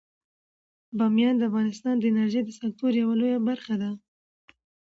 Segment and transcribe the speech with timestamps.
[0.97, 3.89] بامیان د افغانستان د انرژۍ د سکتور یوه لویه برخه ده.